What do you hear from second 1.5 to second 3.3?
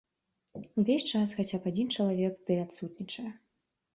б адзін чалавек ды адсутнічае.